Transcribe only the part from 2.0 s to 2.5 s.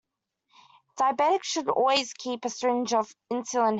keep a